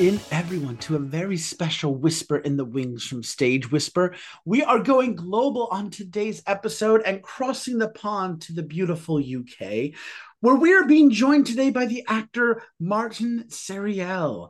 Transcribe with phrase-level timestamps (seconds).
[0.00, 4.14] In, everyone, to a very special Whisper in the Wings from Stage Whisper.
[4.46, 9.90] We are going global on today's episode and crossing the pond to the beautiful UK,
[10.40, 14.48] where we are being joined today by the actor Martin Sarreal.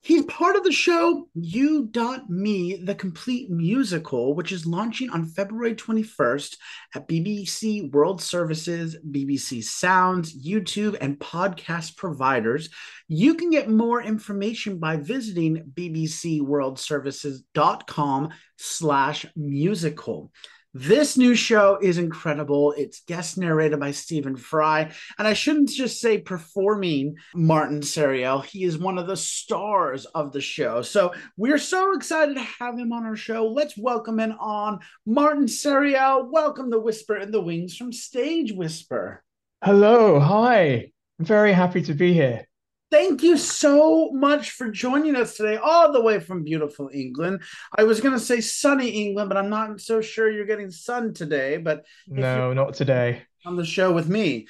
[0.00, 5.26] He's part of the show You Dot Me, the complete musical, which is launching on
[5.26, 6.56] February 21st
[6.94, 12.70] at BBC World Services, BBC Sounds, YouTube, and podcast providers.
[13.10, 20.30] You can get more information by visiting bbcworldservices.com slash musical.
[20.74, 22.74] This new show is incredible.
[22.76, 24.92] It's guest narrated by Stephen Fry.
[25.18, 28.44] And I shouldn't just say performing Martin Sarreal.
[28.44, 30.82] He is one of the stars of the show.
[30.82, 33.48] So we're so excited to have him on our show.
[33.48, 36.30] Let's welcome in on Martin Sarreal.
[36.30, 39.24] Welcome to Whisper in the Wings from Stage Whisper.
[39.64, 40.20] Hello.
[40.20, 40.92] Hi.
[41.18, 42.47] I'm very happy to be here.
[42.90, 47.42] Thank you so much for joining us today, all the way from beautiful England.
[47.76, 51.12] I was going to say sunny England, but I'm not so sure you're getting sun
[51.12, 51.58] today.
[51.58, 53.24] But no, not today.
[53.44, 54.46] On the show with me,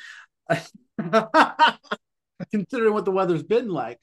[2.52, 3.98] considering what the weather's been like.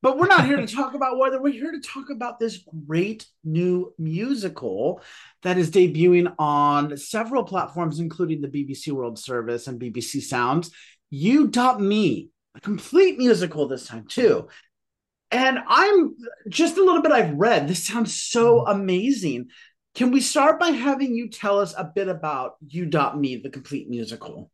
[0.00, 1.40] But we're not here to talk about weather.
[1.40, 5.02] We're here to talk about this great new musical
[5.42, 10.70] that is debuting on several platforms, including the BBC World Service and BBC Sounds.
[11.10, 12.28] You Dot Me
[12.58, 14.48] a complete musical this time too.
[15.30, 16.16] And I'm
[16.48, 17.68] just a little bit I've read.
[17.68, 18.80] This sounds so mm-hmm.
[18.80, 19.46] amazing.
[19.94, 23.88] Can we start by having you tell us a bit about You Me, the complete
[23.88, 24.50] musical?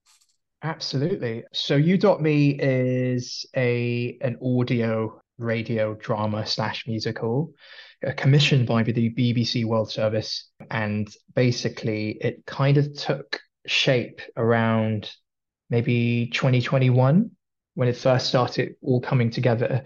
[0.63, 1.45] Absolutely.
[1.53, 7.53] So You Me is a an audio radio drama slash musical
[8.07, 10.51] uh, commissioned by the BBC World Service.
[10.71, 15.11] And basically it kind of took shape around
[15.71, 17.31] maybe 2021
[17.75, 19.85] when it first started all coming together.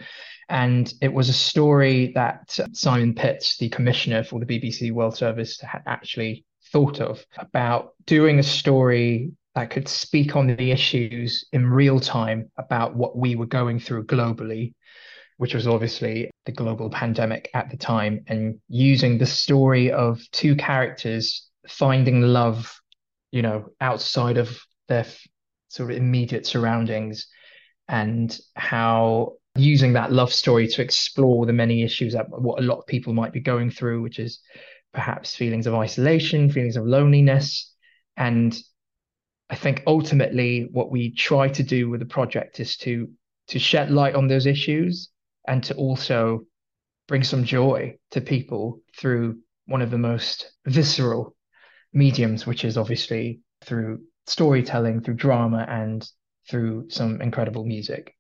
[0.49, 5.61] And it was a story that Simon Pitts, the commissioner for the BBC World Service,
[5.61, 11.67] had actually thought of about doing a story that could speak on the issues in
[11.67, 14.73] real time about what we were going through globally,
[15.37, 20.57] which was obviously the global pandemic at the time, and using the story of two
[20.57, 22.81] characters finding love,
[23.33, 25.07] you know, outside of their
[25.69, 27.27] sort of immediate surroundings
[27.89, 32.79] and how using that love story to explore the many issues that what a lot
[32.79, 34.41] of people might be going through, which is
[34.93, 37.75] perhaps feelings of isolation, feelings of loneliness.
[38.17, 38.57] And
[39.51, 43.09] I think ultimately what we try to do with the project is to
[43.49, 45.09] to shed light on those issues
[45.47, 46.43] and to also
[47.07, 51.35] bring some joy to people through one of the most visceral
[51.95, 56.07] mediums, which is obviously through storytelling, through drama and
[56.49, 58.15] through some incredible music.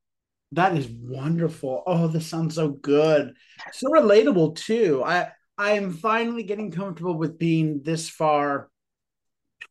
[0.53, 1.83] That is wonderful.
[1.87, 3.34] Oh, this sounds so good.
[3.72, 5.03] So relatable too.
[5.05, 8.71] I I am finally getting comfortable with being this far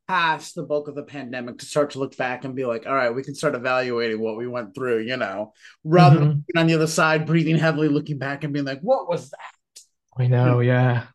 [0.08, 2.94] past the bulk of the pandemic to start to look back and be like, all
[2.94, 5.54] right, we can start evaluating what we went through, you know,
[5.84, 6.40] rather mm-hmm.
[6.48, 9.84] than on the other side, breathing heavily, looking back and being like, what was that?
[10.18, 11.08] I know, yeah.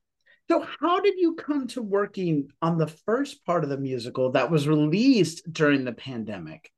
[0.50, 4.50] So, how did you come to working on the first part of the musical that
[4.50, 6.70] was released during the pandemic?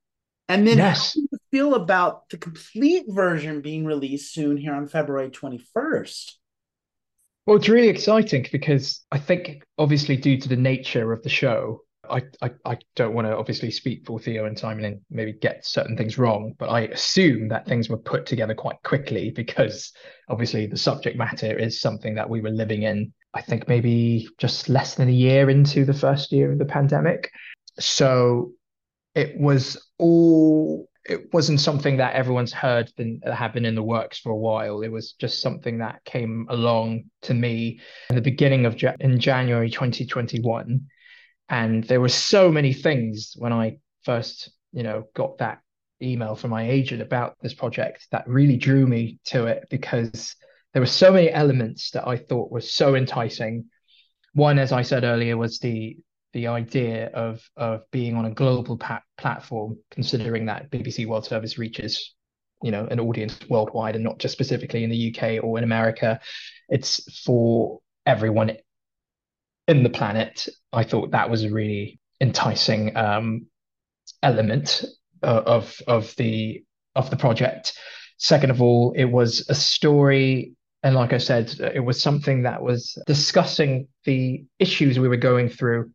[0.47, 1.13] And then yes.
[1.13, 6.31] how do you feel about the complete version being released soon here on February 21st?
[7.45, 11.81] Well, it's really exciting because I think, obviously, due to the nature of the show,
[12.09, 15.65] I, I, I don't want to obviously speak for Theo and Simon and maybe get
[15.65, 19.91] certain things wrong, but I assume that things were put together quite quickly because
[20.29, 24.69] obviously the subject matter is something that we were living in, I think maybe just
[24.69, 27.31] less than a year into the first year of the pandemic.
[27.79, 28.51] So
[29.15, 34.19] it was all it wasn't something that everyone's heard been had been in the works
[34.19, 34.81] for a while.
[34.81, 37.79] It was just something that came along to me
[38.09, 40.81] in the beginning of in January 2021,
[41.49, 45.59] and there were so many things when I first you know got that
[46.01, 50.35] email from my agent about this project that really drew me to it because
[50.73, 53.65] there were so many elements that I thought were so enticing.
[54.33, 55.95] One, as I said earlier, was the
[56.35, 58.77] the idea of of being on a global
[59.17, 62.13] platform, considering that BBC World Service reaches
[62.61, 66.19] you know an audience worldwide and not just specifically in the UK or in America.
[66.67, 68.57] It's for everyone
[69.69, 70.47] in the planet.
[70.73, 73.45] I thought that was a really enticing um,
[74.21, 74.83] element
[75.23, 76.63] of of the
[76.95, 77.79] of the project.
[78.17, 80.53] Second of all, it was a story
[80.83, 85.49] and like I said, it was something that was discussing the issues we were going
[85.49, 85.89] through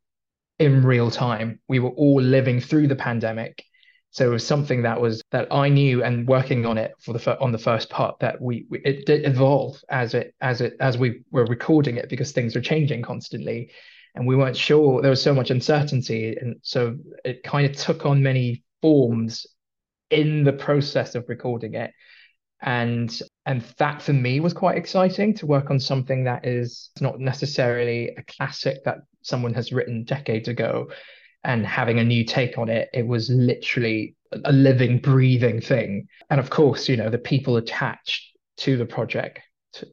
[0.60, 1.60] in real time.
[1.68, 3.64] We were all living through the pandemic
[4.12, 7.38] So it was something that was that I knew, and working on it for the
[7.40, 10.98] on the first part, that we, we it did evolve as it as it as
[10.98, 13.70] we were recording it because things were changing constantly,
[14.16, 15.02] and we weren't sure.
[15.02, 19.46] There was so much uncertainty, and so it kind of took on many forms
[20.10, 21.92] in the process of recording it,
[22.62, 23.10] and
[23.46, 28.10] and that for me was quite exciting to work on something that is not necessarily
[28.18, 30.90] a classic that someone has written decades ago
[31.44, 32.88] and having a new take on it.
[32.92, 34.14] It was literally
[34.44, 36.08] a living, breathing thing.
[36.28, 39.40] And of course, you know, the people attached to the project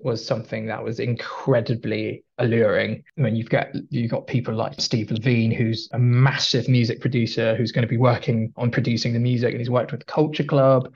[0.01, 3.03] was something that was incredibly alluring.
[3.17, 7.55] I mean, you've got you've got people like Steve Levine, who's a massive music producer,
[7.55, 10.93] who's going to be working on producing the music, and he's worked with Culture Club.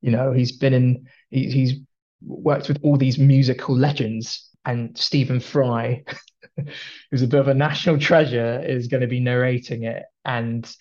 [0.00, 1.74] You know, he's been in he, he's
[2.22, 6.02] worked with all these musical legends, and Stephen Fry
[7.10, 10.74] who's a bit of a national treasure, is going to be narrating it, and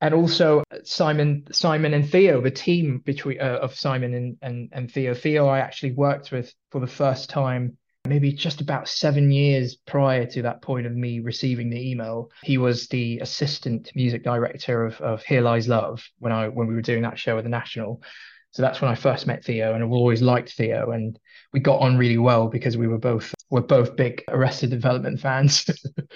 [0.00, 4.90] and also Simon Simon and Theo, the team between uh, of Simon and, and and
[4.90, 5.14] Theo.
[5.14, 7.76] Theo, I actually worked with for the first time
[8.08, 12.30] maybe just about seven years prior to that point of me receiving the email.
[12.42, 16.74] He was the assistant music director of, of Here Lies Love when I when we
[16.74, 18.02] were doing that show at the National.
[18.52, 21.18] So that's when I first met Theo, and I've always liked Theo, and
[21.52, 25.66] we got on really well because we were both were both big Arrested Development fans.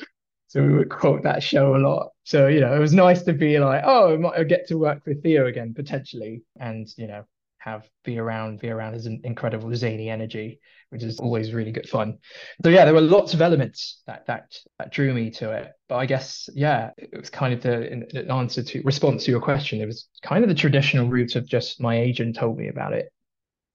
[0.49, 2.11] so we would quote that show a lot.
[2.25, 5.02] So you know, it was nice to be like, oh, I might get to work
[5.06, 7.25] with Theo again potentially, and you know,
[7.62, 10.58] have be around be around his incredible zany energy
[10.90, 12.19] which is always really good fun
[12.62, 15.96] so yeah there were lots of elements that that that drew me to it but
[15.96, 19.87] i guess yeah it was kind of the answer to response to your question it
[19.87, 23.12] was kind of the traditional route of just my agent told me about it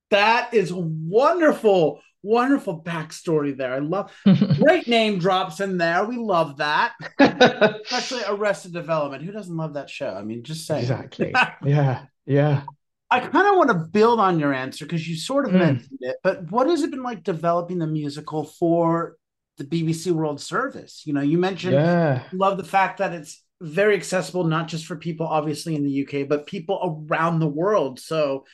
[0.10, 4.12] that is wonderful wonderful backstory there i love
[4.60, 9.90] great name drops in there we love that especially arrested development who doesn't love that
[9.90, 11.34] show i mean just say exactly
[11.64, 12.64] yeah yeah
[13.10, 15.60] I kind of want to build on your answer because you sort of mm.
[15.60, 19.16] mentioned it, but what has it been like developing the musical for
[19.58, 21.04] the BBC World Service?
[21.06, 22.24] You know, you mentioned yeah.
[22.34, 26.28] love the fact that it's very accessible, not just for people obviously in the UK,
[26.28, 28.00] but people around the world.
[28.00, 28.46] So,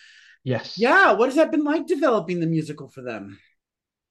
[0.43, 3.39] yes, yeah, what has that been like developing the musical for them?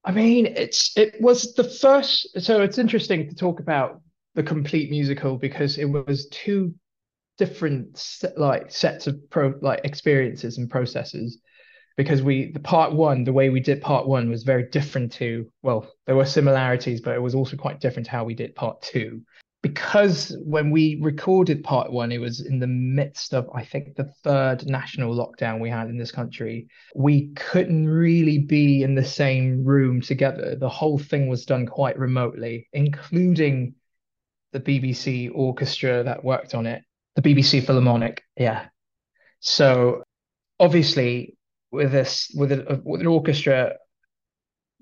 [0.05, 2.43] I mean, it's it was the first.
[2.43, 4.00] So it's interesting to talk about
[4.34, 6.75] the complete musical because it was two
[7.38, 11.38] different like sets of pro like experiences and processes
[11.96, 15.50] because we the part one the way we did part one was very different to
[15.62, 18.81] well there were similarities but it was also quite different to how we did part
[18.82, 19.23] two
[19.62, 24.12] because when we recorded part one it was in the midst of i think the
[24.25, 29.64] third national lockdown we had in this country we couldn't really be in the same
[29.64, 33.75] room together the whole thing was done quite remotely including
[34.53, 36.82] the bbc orchestra that worked on it
[37.17, 38.23] the BBC Philharmonic.
[38.37, 38.67] Yeah.
[39.41, 40.03] So
[40.59, 41.37] obviously,
[41.70, 43.75] with this, with, a, with an orchestra,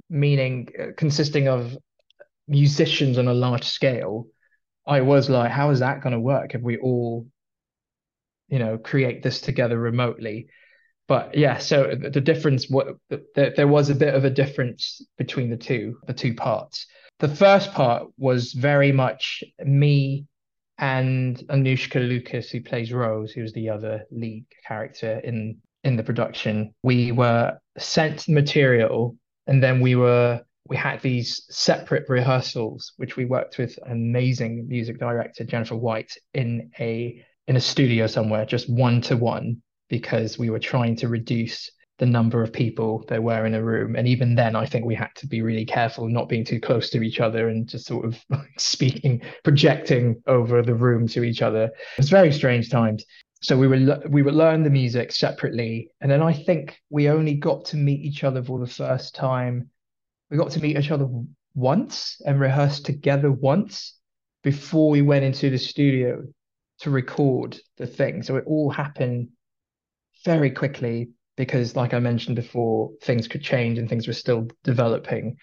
[0.08, 1.76] meaning uh, consisting of
[2.48, 4.26] musicians on a large scale,
[4.90, 7.26] I was like, how is that going to work if we all,
[8.48, 10.48] you know, create this together remotely?
[11.06, 15.48] But yeah, so the difference, what the, there was a bit of a difference between
[15.48, 16.86] the two, the two parts.
[17.20, 20.26] The first part was very much me
[20.78, 26.74] and Anoushka Lucas, who plays Rose, who's the other lead character in in the production.
[26.82, 33.24] We were sent material, and then we were we had these separate rehearsals, which we
[33.24, 39.00] worked with amazing music director Jennifer White in a in a studio somewhere, just one
[39.02, 43.54] to one, because we were trying to reduce the number of people there were in
[43.54, 43.96] a room.
[43.96, 46.88] And even then, I think we had to be really careful not being too close
[46.90, 48.24] to each other and just sort of
[48.56, 51.64] speaking, projecting over the room to each other.
[51.64, 53.04] It was very strange times.
[53.42, 57.34] So we were we would learn the music separately, and then I think we only
[57.34, 59.70] got to meet each other for the first time.
[60.30, 61.08] We got to meet each other
[61.54, 63.94] once and rehearse together once
[64.42, 66.22] before we went into the studio
[66.80, 68.22] to record the thing.
[68.22, 69.28] So it all happened
[70.24, 75.36] very quickly because, like I mentioned before, things could change and things were still developing.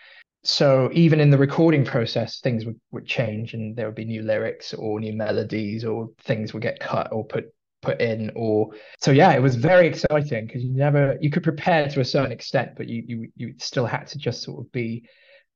[0.44, 4.24] So even in the recording process, things would, would change and there would be new
[4.24, 7.46] lyrics or new melodies or things would get cut or put
[7.82, 8.70] put in or
[9.00, 12.32] so yeah it was very exciting because you never you could prepare to a certain
[12.32, 15.08] extent but you you you still had to just sort of be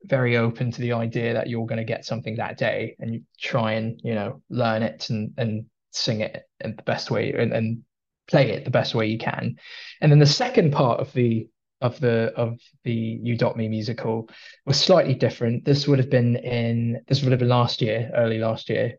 [0.06, 3.22] very open to the idea that you're going to get something that day and you
[3.40, 7.54] try and you know learn it and and sing it in the best way and,
[7.54, 7.84] and
[8.28, 9.58] play it the best way you can.
[10.00, 11.48] And then the second part of the
[11.82, 14.30] of the of the You Dot Me musical
[14.66, 15.66] was slightly different.
[15.66, 18.94] This would have been in this would have been last year, early last year.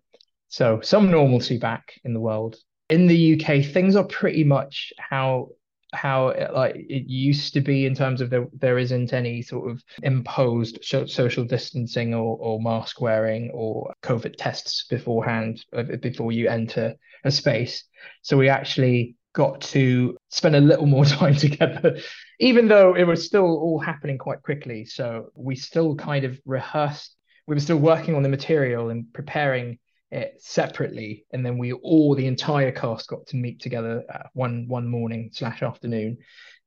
[0.49, 2.57] So some normalcy back in the world.
[2.93, 5.49] In the UK, things are pretty much how
[5.95, 9.71] how it, like it used to be in terms of there there isn't any sort
[9.71, 16.49] of imposed social distancing or, or mask wearing or COVID tests beforehand uh, before you
[16.49, 16.95] enter
[17.25, 17.85] a space.
[18.23, 21.99] So we actually got to spend a little more time together,
[22.41, 24.85] even though it was still all happening quite quickly.
[24.85, 27.17] So we still kind of rehearsed.
[27.47, 29.79] We were still working on the material and preparing
[30.13, 34.69] it separately, and then we all the entire cast got to meet together uh, one
[34.69, 36.19] one morning slash afternoon,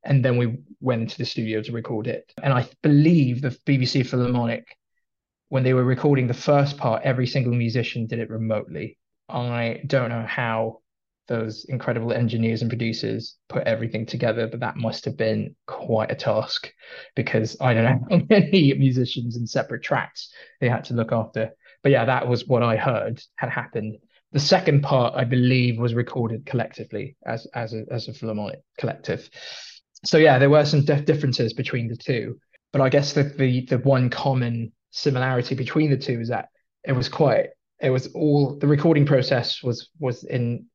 [0.03, 2.33] and then we went into the studio to record it.
[2.41, 4.65] And I believe the BBC Philharmonic,
[5.49, 8.97] when they were recording the first part, every single musician did it remotely.
[9.29, 10.79] I don't know how
[11.27, 16.15] those incredible engineers and producers put everything together, but that must have been quite a
[16.15, 16.71] task
[17.15, 21.51] because I don't know how many musicians in separate tracks they had to look after
[21.85, 23.97] but yeah, that was what I heard had happened.
[24.31, 29.29] The second part, I believe, was recorded collectively as as a as a Philharmonic collective.
[30.03, 32.39] So yeah, there were some dif- differences between the two,
[32.73, 36.49] but I guess the, the the one common similarity between the two is that
[36.83, 37.49] it was quite
[37.79, 40.65] it was all the recording process was was in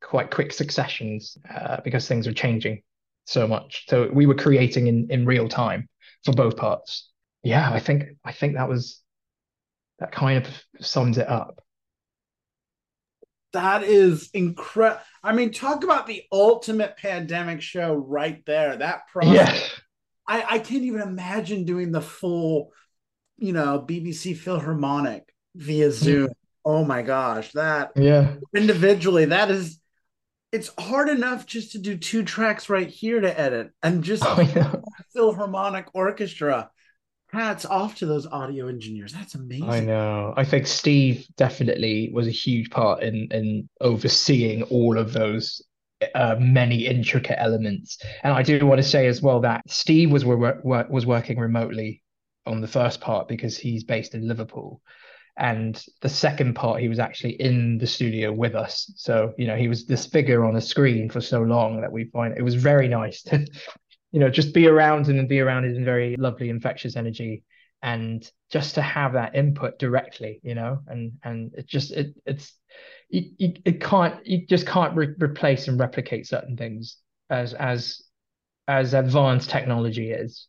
[0.00, 2.80] quite quick successions uh, because things were changing
[3.26, 3.84] so much.
[3.90, 5.86] So we were creating in in real time
[6.24, 7.10] for both parts.
[7.42, 9.02] Yeah, I think I think that was
[10.00, 11.62] that kind of sums it up.
[13.52, 15.02] That is incredible.
[15.22, 18.76] I mean, talk about the ultimate pandemic show right there.
[18.76, 19.34] That process.
[19.36, 19.68] Yeah.
[20.26, 22.72] I, I can't even imagine doing the full,
[23.38, 25.92] you know, BBC Philharmonic via hmm.
[25.92, 26.28] Zoom.
[26.28, 26.34] Mm.
[26.62, 29.80] Oh my gosh, that yeah individually that is
[30.52, 34.82] it's hard enough just to do two tracks right here to edit and just oh,
[35.14, 36.70] Philharmonic Orchestra
[37.32, 39.12] hats off to those audio engineers.
[39.12, 39.68] That's amazing.
[39.68, 40.34] I know.
[40.36, 45.62] I think Steve definitely was a huge part in in overseeing all of those
[46.14, 47.98] uh, many intricate elements.
[48.22, 52.02] And I do want to say as well that Steve was wor- was working remotely
[52.46, 54.80] on the first part because he's based in Liverpool.
[55.36, 58.92] And the second part, he was actually in the studio with us.
[58.96, 62.04] So, you know, he was this figure on a screen for so long that we
[62.04, 63.46] find it was very nice to
[64.12, 67.44] you know, just be around and be around in very lovely, infectious energy.
[67.82, 72.52] And just to have that input directly, you know, and and it just it it's
[73.08, 76.98] you, you it can't you just can't re- replace and replicate certain things
[77.30, 78.02] as as
[78.68, 80.46] as advanced technology is.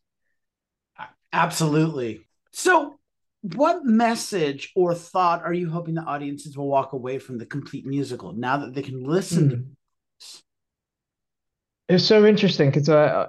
[1.32, 2.20] Absolutely.
[2.52, 2.98] So,
[3.40, 7.86] what message or thought are you hoping the audiences will walk away from the complete
[7.86, 9.50] musical now that they can listen mm.
[9.50, 9.64] to?
[10.20, 10.42] This?
[11.88, 13.26] It's so interesting because I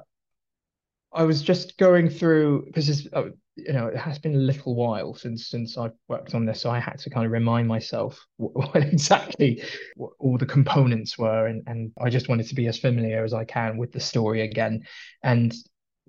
[1.13, 5.13] I was just going through because uh, you know it has been a little while
[5.13, 8.55] since since I've worked on this, so I had to kind of remind myself what,
[8.55, 9.63] what exactly
[9.95, 13.33] what all the components were, and and I just wanted to be as familiar as
[13.33, 14.85] I can with the story again.
[15.23, 15.53] And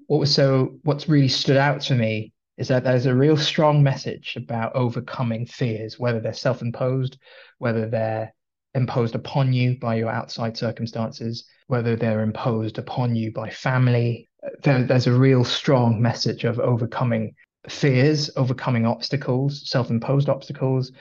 [0.06, 3.82] what was so what's really stood out to me is that there's a real strong
[3.82, 7.18] message about overcoming fears, whether they're self-imposed,
[7.58, 8.32] whether they're
[8.74, 14.28] imposed upon you by your outside circumstances, whether they're imposed upon you by family,
[14.62, 17.34] there, there's a real strong message of overcoming
[17.68, 20.92] fears, overcoming obstacles, self imposed obstacles,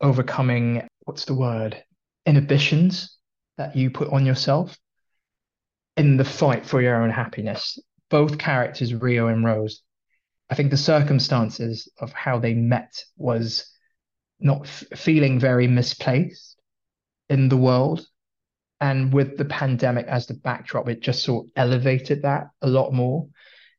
[0.00, 1.82] overcoming what's the word?
[2.26, 3.16] Inhibitions
[3.56, 4.78] that you put on yourself
[5.96, 7.78] in the fight for your own happiness.
[8.10, 9.82] Both characters, Rio and Rose,
[10.50, 13.70] I think the circumstances of how they met was
[14.40, 16.56] not f- feeling very misplaced
[17.28, 18.06] in the world
[18.80, 22.92] and with the pandemic as the backdrop, it just sort of elevated that a lot
[22.92, 23.28] more.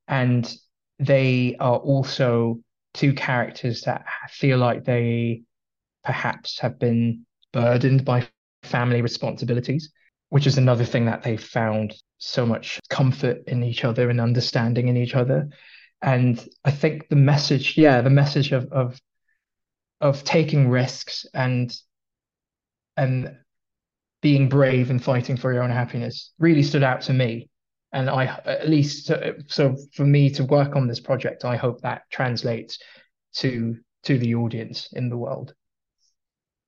[0.08, 0.51] And
[1.00, 2.60] they are also
[2.94, 5.44] two characters that feel like they
[6.03, 8.27] perhaps have been burdened by
[8.63, 9.91] family responsibilities,
[10.29, 14.89] which is another thing that they found so much comfort in each other and understanding
[14.89, 15.48] in each other.
[16.01, 19.00] And I think the message, yeah, the message of of
[20.01, 21.74] of taking risks and
[22.96, 23.38] and
[24.22, 27.50] being brave and fighting for your own happiness really stood out to me.
[27.92, 29.12] And i at least
[29.48, 32.78] so for me to work on this project i hope that translates
[33.38, 35.54] to to the audience in the world.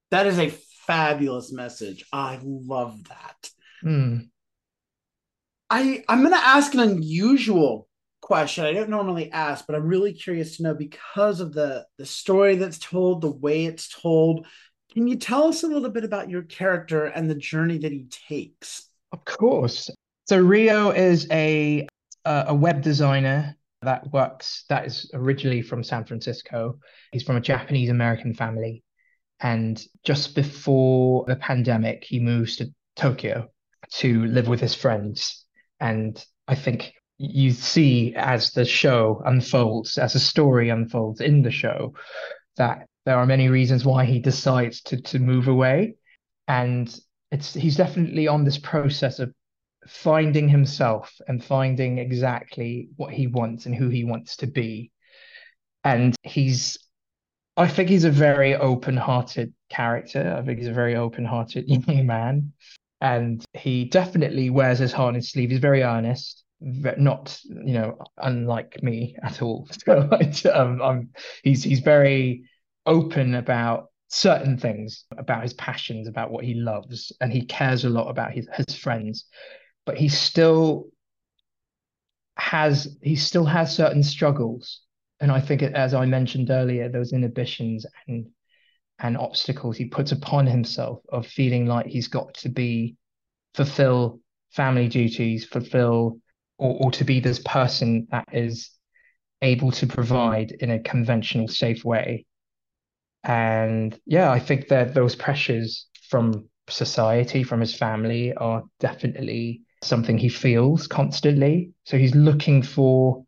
[0.10, 2.04] That is a fabulous message.
[2.12, 3.50] I love that.
[3.84, 4.30] Mm.
[5.72, 7.88] i i'm going to ask an unusual
[8.22, 12.06] question i don't normally ask but i'm really curious to know because of the the
[12.06, 14.46] story that's told the way it's told
[14.92, 18.08] can you tell us a little bit about your character and the journey that he
[18.28, 18.90] takes?
[19.12, 19.90] Of course.
[20.28, 21.88] So Rio is a
[22.24, 26.80] a web designer that works that is originally from San Francisco.
[27.12, 28.84] He's from a Japanese American family
[29.40, 33.50] and just before the pandemic he moves to Tokyo
[33.94, 35.46] to live with his friends.
[35.80, 41.52] And I think you see as the show unfolds, as the story unfolds in the
[41.52, 41.96] show,
[42.58, 45.96] that there are many reasons why he decides to to move away.
[46.48, 46.94] And
[47.32, 49.34] it's he's definitely on this process of
[49.88, 54.92] finding himself and finding exactly what he wants and who he wants to be.
[55.84, 56.78] And he's
[57.58, 60.36] I think he's a very open-hearted character.
[60.38, 62.54] I think he's a very open-hearted young man.
[63.02, 65.50] And he definitely wears his heart on his sleeve.
[65.50, 69.68] He's very earnest, not, you know, unlike me at all.
[69.88, 71.10] So um, I'm,
[71.44, 72.44] he's he's very
[72.86, 77.90] open about certain things, about his passions, about what he loves, and he cares a
[77.90, 79.26] lot about his, his friends.
[79.86, 80.88] But he still
[82.38, 84.82] has he still has certain struggles
[85.22, 88.28] and I think, as I mentioned earlier, those inhibitions and
[89.00, 92.98] and obstacles he puts upon himself of feeling like he's got to be
[93.56, 94.20] fulfill
[94.52, 96.20] family duties, fulfill
[96.58, 98.72] or, or to be this person that is
[99.42, 102.26] able to provide in a conventional, safe way.
[103.24, 110.18] And yeah, I think that those pressures from society, from his family, are definitely something
[110.18, 111.72] he feels constantly.
[111.86, 113.26] So he's looking for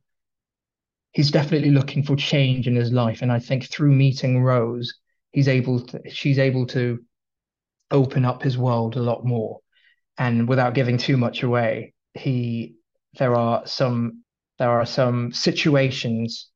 [1.13, 3.21] he's definitely looking for change in his life.
[3.21, 4.93] And I think through meeting Rose,
[5.31, 6.99] he's able to, she's able to
[7.91, 9.59] open up his world a lot more.
[10.17, 12.75] And without giving too much away, he
[13.17, 14.23] there are some
[14.59, 16.49] there are some situations,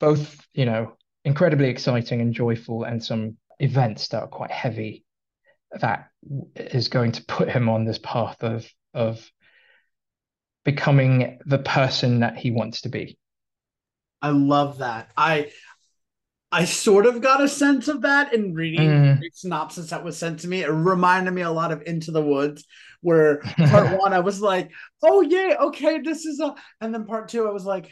[0.00, 5.04] both, you know, incredibly exciting and joyful, and some events that are quite heavy
[5.80, 6.08] that
[6.56, 9.28] is going to put him on this path of of
[10.64, 13.18] becoming the person that he wants to be.
[14.22, 15.10] I love that.
[15.16, 15.50] I
[16.50, 19.20] I sort of got a sense of that in reading mm.
[19.20, 20.62] the synopsis that was sent to me.
[20.62, 22.64] It reminded me a lot of Into the Woods,
[23.00, 24.70] where part one I was like,
[25.02, 27.90] "Oh yeah, okay, this is a," and then part two I was like,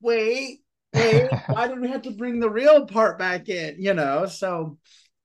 [0.00, 0.61] "Wait,
[0.94, 4.26] wait, why did we have to bring the real part back in?" You know.
[4.26, 4.78] So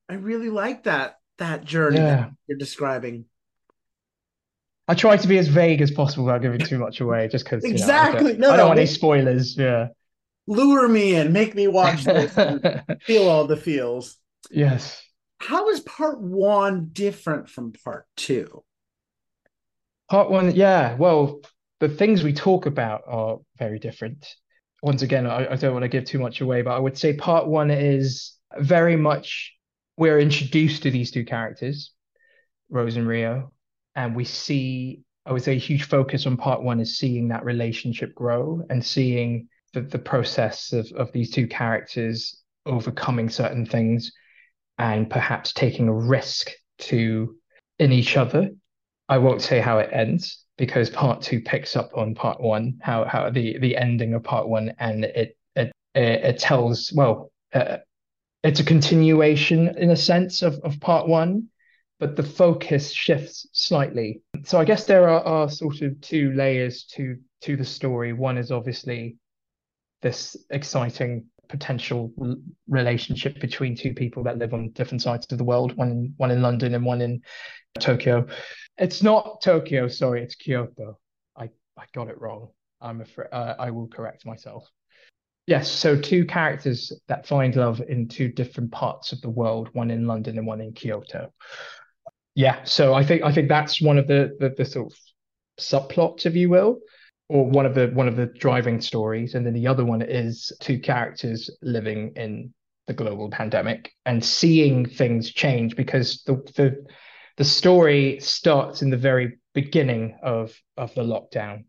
[0.08, 2.16] I really like that that journey yeah.
[2.16, 3.24] that you're describing.
[4.90, 7.62] I try to be as vague as possible without giving too much away, just because
[7.62, 8.32] exactly.
[8.32, 9.56] You know, I don't, no, I don't no, want any spoilers.
[9.56, 9.88] Yeah,
[10.46, 14.16] lure me in, make me watch this, and feel all the feels.
[14.50, 15.02] Yes.
[15.40, 18.64] How is part one different from part two?
[20.10, 20.96] Part one, yeah.
[20.96, 21.42] Well,
[21.80, 24.26] the things we talk about are very different.
[24.82, 27.14] Once again, I, I don't want to give too much away, but I would say
[27.14, 29.54] part one is very much
[29.96, 31.92] we're introduced to these two characters,
[32.70, 33.52] Rose and Rio,
[33.96, 37.44] and we see I would say a huge focus on part one is seeing that
[37.44, 44.10] relationship grow and seeing the, the process of, of these two characters overcoming certain things
[44.78, 47.36] and perhaps taking a risk to
[47.78, 48.48] in each other.
[49.06, 53.04] I won't say how it ends because part two picks up on part one, how
[53.04, 57.78] how the the ending of part one, and it it it tells well, uh,
[58.42, 61.48] it's a continuation in a sense of of part one,
[61.98, 64.20] but the focus shifts slightly.
[64.44, 68.12] So I guess there are, are sort of two layers to to the story.
[68.12, 69.16] One is obviously
[70.02, 72.12] this exciting potential
[72.68, 76.30] relationship between two people that live on different sides of the world, one in, one
[76.30, 77.22] in London and one in
[77.80, 78.26] Tokyo.
[78.78, 80.98] It's not Tokyo, sorry, it's Kyoto.
[81.36, 82.48] I, I got it wrong.
[82.80, 84.64] I'm afraid uh, I will correct myself.
[85.46, 89.90] Yes, so two characters that find love in two different parts of the world, one
[89.90, 91.32] in London and one in Kyoto
[92.38, 94.98] yeah, so I think I think that's one of the, the the, sort of
[95.58, 96.78] subplots, if you will,
[97.28, 100.52] or one of the one of the driving stories, and then the other one is
[100.60, 102.54] two characters living in
[102.86, 106.86] the global pandemic and seeing things change because the the
[107.38, 111.64] the story starts in the very beginning of of the lockdown.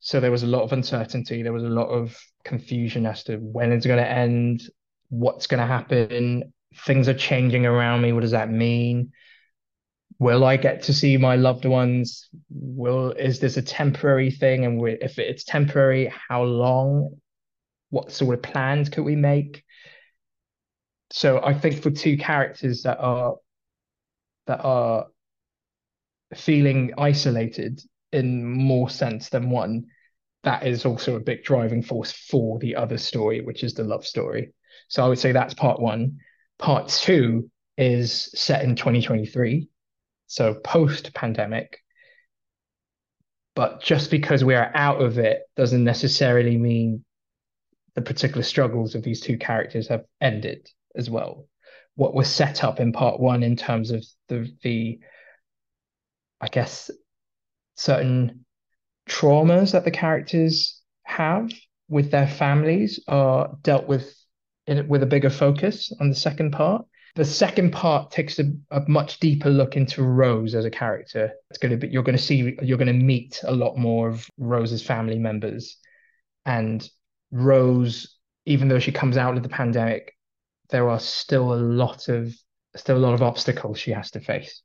[0.00, 1.42] So there was a lot of uncertainty.
[1.42, 4.62] There was a lot of confusion as to when it's going to end,
[5.08, 6.52] what's going to happen.
[6.84, 8.12] Things are changing around me.
[8.12, 9.12] What does that mean?
[10.18, 12.28] will I get to see my loved ones?
[12.50, 14.64] Will is this a temporary thing?
[14.64, 17.20] And we, if it's temporary, how long?
[17.90, 19.62] What sort of plans could we make?
[21.10, 23.36] So I think for two characters that are
[24.46, 25.06] that are
[26.34, 27.80] feeling isolated
[28.12, 29.86] in more sense than one,
[30.42, 34.06] that is also a big driving force for the other story, which is the love
[34.06, 34.52] story.
[34.88, 36.18] So I would say that's part one.
[36.58, 39.68] Part two is set in 2023
[40.26, 41.78] so post pandemic.
[43.54, 47.04] But just because we are out of it doesn't necessarily mean
[47.94, 51.46] the particular struggles of these two characters have ended as well.
[51.96, 55.00] What was set up in part one in terms of the the
[56.40, 56.90] I guess,
[57.76, 58.44] certain
[59.08, 61.50] traumas that the characters have
[61.88, 64.14] with their families are dealt with
[64.66, 66.84] in, with a bigger focus on the second part.
[67.14, 71.32] The second part takes a, a much deeper look into Rose as a character.
[71.48, 74.08] It's going to be you're going to see you're going to meet a lot more
[74.08, 75.78] of Rose's family members,
[76.44, 76.86] and
[77.30, 80.14] Rose, even though she comes out of the pandemic,
[80.70, 82.34] there are still a lot of
[82.74, 84.62] still a lot of obstacles she has to face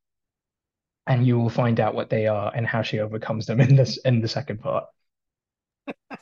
[1.07, 3.97] and you will find out what they are and how she overcomes them in this
[3.97, 4.85] in the second part.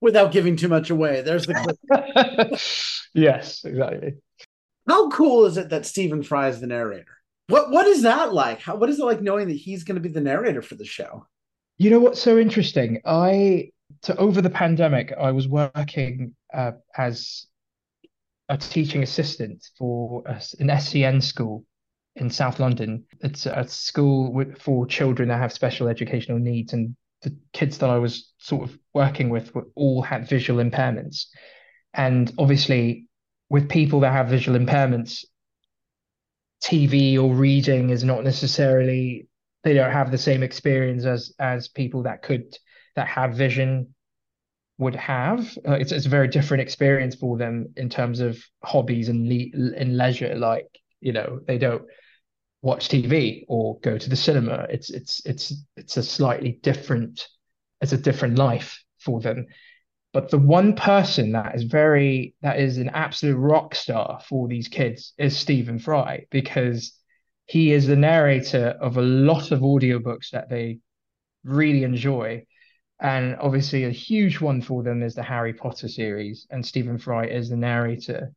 [0.00, 2.58] Without giving too much away, there's the
[3.14, 4.14] yes, exactly.
[4.88, 7.18] How cool is it that Stephen Fry is the narrator?
[7.48, 8.60] What what is that like?
[8.60, 10.84] How what is it like knowing that he's going to be the narrator for the
[10.84, 11.26] show?
[11.78, 13.00] You know what's so interesting?
[13.04, 13.70] I
[14.02, 17.46] to over the pandemic, I was working uh, as
[18.48, 21.64] a teaching assistant for a, an SEN school
[22.16, 23.04] in South London.
[23.20, 27.98] It's a school for children that have special educational needs, and the kids that I
[27.98, 31.26] was sort of working with were, all had visual impairments.
[31.94, 33.06] And obviously,
[33.50, 35.24] with people that have visual impairments,
[36.62, 39.28] TV or reading is not necessarily
[39.64, 42.56] they don't have the same experience as as people that could
[42.96, 43.94] that have vision
[44.78, 45.56] would have.
[45.66, 49.76] Uh, it's it's a very different experience for them in terms of hobbies and le-
[49.76, 50.34] in leisure.
[50.36, 50.68] Like
[51.00, 51.82] you know, they don't
[52.62, 54.66] watch TV or go to the cinema.
[54.70, 57.26] It's it's it's it's a slightly different
[57.80, 59.46] it's a different life for them.
[60.12, 64.68] But the one person that is very that is an absolute rock star for these
[64.68, 66.92] kids is Stephen Fry because
[67.46, 70.80] he is the narrator of a lot of audiobooks that they
[71.44, 72.44] really enjoy.
[73.00, 77.26] And obviously a huge one for them is the Harry Potter series, and Stephen Fry
[77.26, 78.32] is the narrator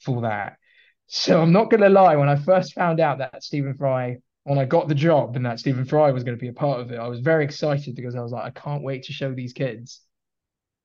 [0.00, 0.58] for that.
[1.08, 2.16] So I'm not going to lie.
[2.16, 5.58] When I first found out that Stephen Fry, when I got the job and that
[5.58, 8.14] Stephen Fry was going to be a part of it, I was very excited because
[8.14, 10.00] I was like, I can't wait to show these kids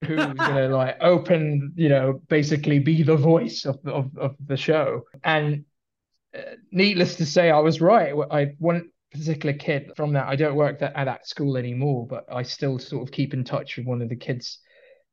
[0.04, 4.56] who's going to like open, you know, basically be the voice of of, of the
[4.56, 5.02] show.
[5.22, 5.64] And
[6.36, 8.14] uh, needless to say, I was right.
[8.30, 10.26] I one particular kid from that.
[10.26, 13.44] I don't work that, at that school anymore, but I still sort of keep in
[13.44, 14.58] touch with one of the kids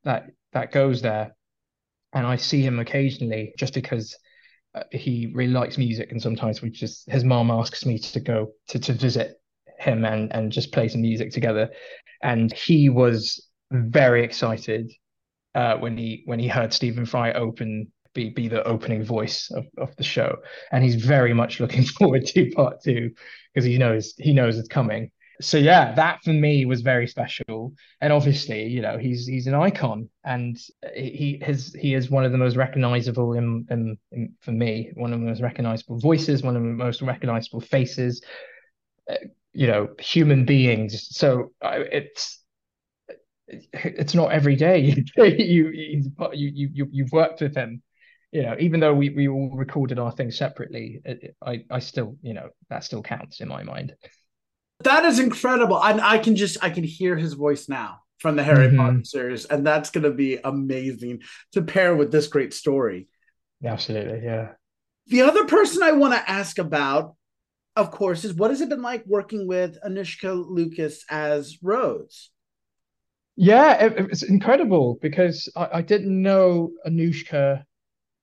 [0.04, 1.36] that that goes there,
[2.14, 4.18] and I see him occasionally just because
[4.74, 8.52] uh, he really likes music, and sometimes we just his mom asks me to go
[8.70, 9.36] to to visit
[9.80, 11.70] him and and just play some music together,
[12.24, 14.92] and he was very excited
[15.56, 19.66] uh, when he when he heard Stephen Fry open be be the opening voice of,
[19.78, 20.38] of the show,
[20.72, 23.12] and he's very much looking forward to part two
[23.60, 27.74] because he knows he knows it's coming so yeah, that for me was very special.
[28.02, 30.58] And obviously, you know, he's he's an icon, and
[30.94, 35.14] he has he is one of the most recognizable in, in, in for me, one
[35.14, 38.22] of the most recognizable voices, one of the most recognizable faces.
[39.10, 39.16] Uh,
[39.54, 41.08] you know, human beings.
[41.18, 42.44] So it's
[43.48, 44.80] it's not every day
[45.18, 45.70] you you
[46.34, 47.82] you you you've worked with him
[48.32, 52.16] you know, even though we, we all recorded our things separately, it, I I still
[52.22, 53.96] you know that still counts in my mind.
[54.84, 55.84] That is incredible.
[55.84, 58.78] And I can just I can hear his voice now from the Harry mm-hmm.
[58.78, 61.22] Potter series, and that's going to be amazing
[61.54, 63.08] to pair with this great story.
[63.64, 64.50] Absolutely, yeah.
[65.08, 67.16] The other person I want to ask about,
[67.76, 72.30] of course, is what has it been like working with Anoushka Lucas as Rose?
[73.36, 77.64] Yeah, it, it's incredible because I, I didn't know Anoushka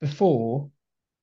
[0.01, 0.71] before,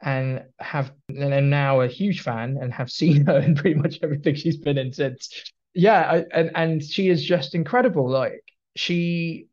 [0.01, 3.99] and have and am now a huge fan and have seen her in pretty much
[4.01, 5.51] everything she's been in since.
[5.73, 8.09] Yeah, I, and and she is just incredible.
[8.09, 8.43] Like
[8.75, 9.47] she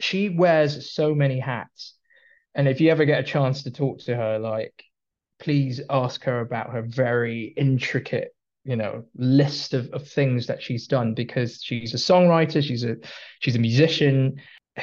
[0.00, 1.94] she wears so many hats,
[2.54, 4.84] and if you ever get a chance to talk to her, like
[5.40, 10.86] please ask her about her very intricate you know list of, of things that she's
[10.86, 12.96] done because she's a songwriter she's a
[13.40, 14.36] she's a musician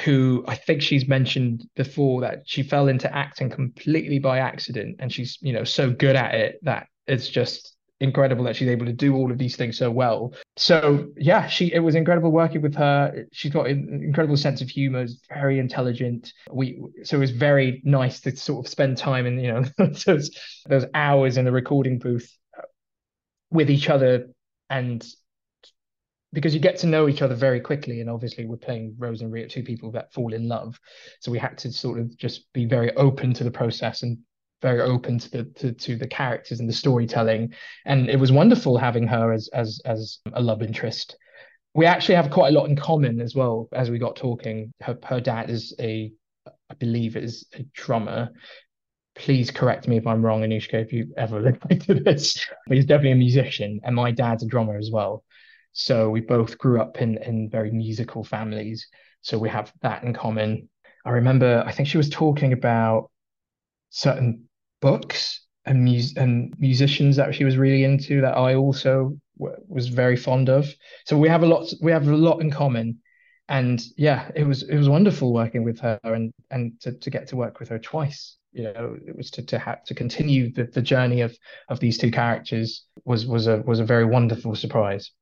[0.04, 5.12] who I think she's mentioned before that she fell into acting completely by accident and
[5.12, 8.92] she's you know so good at it that it's just incredible that she's able to
[8.92, 10.32] do all of these things so well.
[10.56, 13.26] So yeah she it was incredible working with her.
[13.32, 16.32] She's got an incredible sense of humor very intelligent.
[16.50, 19.64] We so it was very nice to sort of spend time in you know
[20.06, 20.30] those
[20.68, 22.30] those hours in the recording booth
[23.50, 24.26] with each other
[24.68, 25.04] and
[26.32, 29.32] because you get to know each other very quickly and obviously we're playing rose and
[29.32, 30.78] rio two people that fall in love.
[31.20, 34.18] So we had to sort of just be very open to the process and
[34.60, 37.54] very open to the to, to the characters and the storytelling.
[37.86, 41.16] And it was wonderful having her as as as a love interest.
[41.74, 44.72] We actually have quite a lot in common as well as we got talking.
[44.80, 46.12] Her, her dad is a
[46.70, 48.30] i believe is a drummer.
[49.14, 52.44] Please correct me if I'm wrong, Anoushka, if you ever look to this.
[52.66, 55.24] But he's definitely a musician, and my dad's a drummer as well.
[55.78, 58.88] So we both grew up in in very musical families.
[59.20, 60.68] So we have that in common.
[61.04, 63.10] I remember, I think she was talking about
[63.90, 64.48] certain
[64.80, 69.88] books and, mus- and musicians that she was really into that I also w- was
[69.88, 70.66] very fond of.
[71.06, 72.98] So we have a lot we have a lot in common.
[73.48, 77.28] And yeah, it was it was wonderful working with her and and to, to get
[77.28, 78.36] to work with her twice.
[78.52, 81.36] You know, it was to to have to continue the, the journey of
[81.68, 85.12] of these two characters was was a was a very wonderful surprise.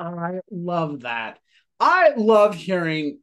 [0.00, 1.38] I love that.
[1.78, 3.20] I love hearing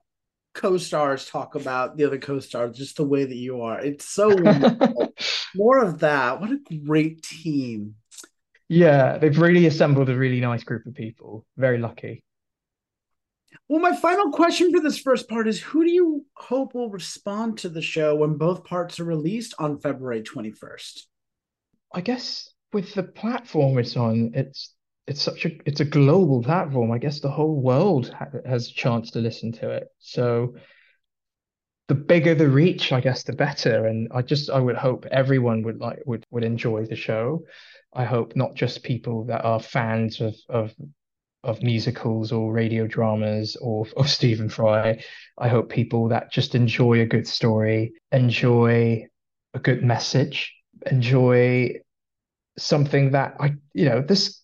[0.53, 3.79] co-stars talk about the other co-stars just the way that you are.
[3.79, 4.29] It's so
[5.55, 6.39] more of that.
[6.39, 7.95] What a great team.
[8.69, 11.45] Yeah, they've really assembled a really nice group of people.
[11.57, 12.23] Very lucky.
[13.69, 17.57] Well, my final question for this first part is who do you hope will respond
[17.59, 21.03] to the show when both parts are released on February 21st?
[21.93, 24.73] I guess with the platform it's on, it's
[25.07, 26.91] it's such a it's a global platform.
[26.91, 29.87] I guess the whole world ha- has a chance to listen to it.
[29.99, 30.55] So
[31.87, 33.85] the bigger the reach, I guess, the better.
[33.85, 37.45] And I just I would hope everyone would like would would enjoy the show.
[37.93, 40.75] I hope not just people that are fans of of
[41.43, 45.01] of musicals or radio dramas or of Stephen Fry.
[45.37, 49.07] I hope people that just enjoy a good story, enjoy
[49.53, 50.53] a good message,
[50.85, 51.79] enjoy
[52.57, 54.41] something that I you know this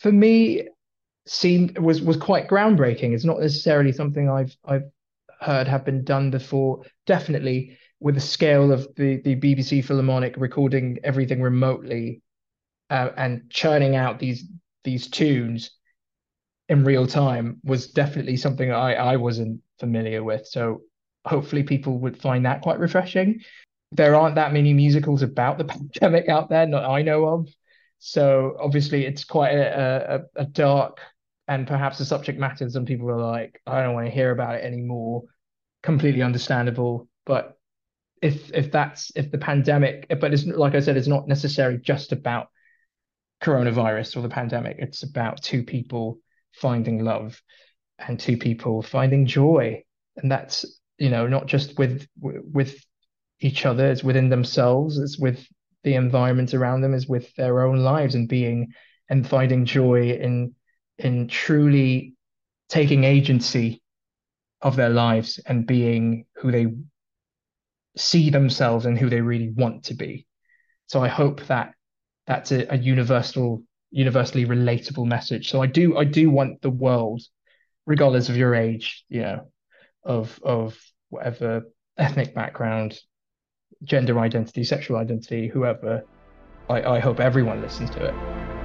[0.00, 0.66] for me
[1.26, 3.12] seemed was was quite groundbreaking.
[3.12, 4.90] It's not necessarily something I've I've
[5.40, 6.82] heard have been done before.
[7.06, 12.22] Definitely with the scale of the the BBC Philharmonic recording everything remotely
[12.88, 14.44] uh, and churning out these
[14.84, 15.70] these tunes
[16.68, 20.46] in real time was definitely something I I wasn't familiar with.
[20.46, 20.82] So
[21.26, 23.40] hopefully people would find that quite refreshing.
[23.92, 27.48] There aren't that many musicals about the pandemic out there, not I know of.
[28.00, 30.98] So obviously, it's quite a, a, a dark
[31.46, 32.68] and perhaps the subject matter.
[32.70, 35.24] Some people are like, I don't want to hear about it anymore.
[35.82, 37.58] Completely understandable, but
[38.22, 42.12] if if that's if the pandemic, but it's like I said, it's not necessarily just
[42.12, 42.48] about
[43.42, 44.76] coronavirus or the pandemic.
[44.78, 46.18] It's about two people
[46.52, 47.40] finding love
[47.98, 49.82] and two people finding joy,
[50.16, 50.66] and that's
[50.98, 52.76] you know not just with with
[53.40, 55.46] each other, it's within themselves, it's with
[55.82, 58.72] the environment around them is with their own lives and being
[59.08, 60.54] and finding joy in
[60.98, 62.14] in truly
[62.68, 63.82] taking agency
[64.62, 66.66] of their lives and being who they
[67.96, 70.26] see themselves and who they really want to be.
[70.86, 71.74] So I hope that
[72.26, 75.50] that's a, a universal, universally relatable message.
[75.50, 77.22] So I do I do want the world,
[77.86, 79.50] regardless of your age, you know,
[80.04, 81.62] of of whatever
[81.96, 82.98] ethnic background,
[83.84, 86.04] gender identity, sexual identity, whoever.
[86.68, 88.59] I, I hope everyone listens to it.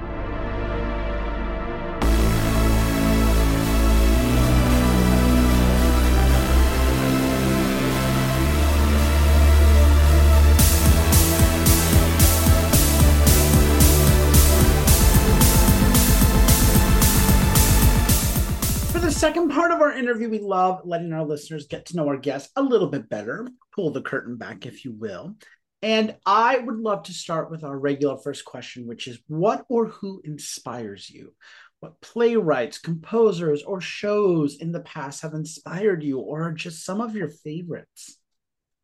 [19.26, 22.52] Second part of our interview, we love letting our listeners get to know our guests
[22.54, 25.34] a little bit better, pull the curtain back, if you will.
[25.82, 29.86] And I would love to start with our regular first question, which is what or
[29.88, 31.34] who inspires you?
[31.80, 37.16] What playwrights, composers, or shows in the past have inspired you, or just some of
[37.16, 38.20] your favorites?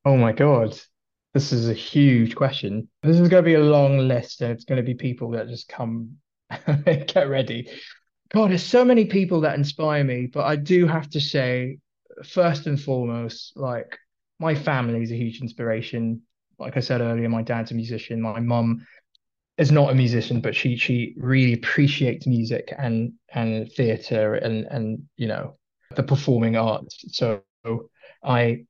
[0.05, 0.77] Oh my God.
[1.35, 2.89] This is a huge question.
[3.05, 5.47] This is going to be a long list, and it's going to be people that
[5.47, 6.17] just come
[6.77, 7.71] get ready.
[8.35, 11.79] God, there's so many people that inspire me, but I do have to say,
[12.25, 13.99] first and foremost, like
[14.39, 16.23] my family is a huge inspiration.
[16.59, 18.23] Like I said earlier, my dad's a musician.
[18.23, 18.87] My mum
[19.59, 25.03] is not a musician, but she she really appreciates music and and theatre and and
[25.17, 25.59] you know
[25.95, 27.05] the performing arts.
[27.09, 27.43] So
[28.25, 28.65] I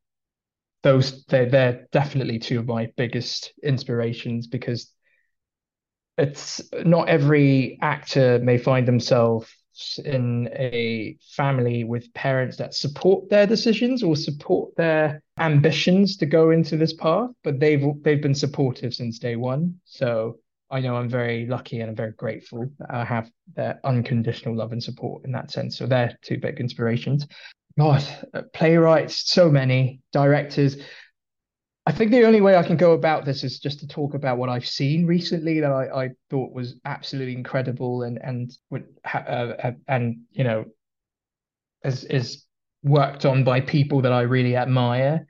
[0.83, 4.90] those they're they're definitely two of my biggest inspirations because
[6.18, 9.48] it's not every actor may find themselves
[10.05, 16.51] in a family with parents that support their decisions or support their ambitions to go
[16.51, 19.81] into this path but they've they've been supportive since day one.
[19.85, 20.38] So
[20.70, 24.72] i know i'm very lucky and i'm very grateful that i have their unconditional love
[24.72, 25.79] and support in that sense.
[25.79, 27.27] So they're two big inspirations.
[27.79, 30.01] God uh, playwrights so many.
[30.12, 30.77] Directors
[31.85, 34.38] I think the only way I can go about this is just to talk about
[34.38, 39.18] what I've seen recently that I, I thought was absolutely incredible and and would ha-
[39.18, 40.66] uh, and you know
[41.85, 42.45] is is
[42.85, 45.27] worked on by people that I really admire.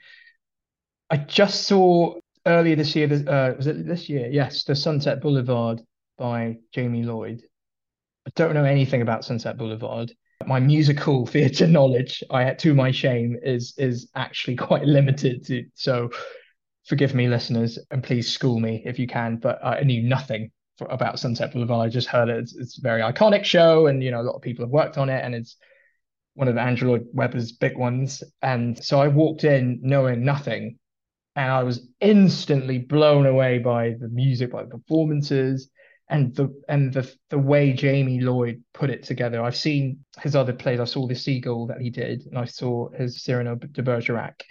[1.11, 2.15] I just saw
[2.47, 3.11] earlier this year.
[3.13, 4.29] Uh, was it this year?
[4.31, 5.81] Yes, the Sunset Boulevard
[6.19, 7.43] by Jamie Lloyd.
[8.27, 10.13] I don't know anything about Sunset Boulevard.
[10.47, 15.47] My musical theatre knowledge, I to my shame, is is actually quite limited.
[15.47, 16.11] To, so,
[16.87, 19.37] forgive me, listeners, and please school me if you can.
[19.37, 21.87] But I knew nothing for, about Sunset Boulevard.
[21.87, 22.39] I just heard it.
[22.39, 24.99] It's, it's, a very iconic show, and you know a lot of people have worked
[24.99, 25.57] on it, and it's
[26.35, 28.23] one of Andrew Lloyd Webber's big ones.
[28.41, 30.79] And so I walked in knowing nothing,
[31.37, 35.71] and I was instantly blown away by the music, by the performances,
[36.09, 39.43] and the and the the way Jamie Lloyd put it together.
[39.43, 40.81] I've seen his other plays.
[40.81, 44.43] I saw the Seagull that he did, and I saw his Cyrano de Bergerac,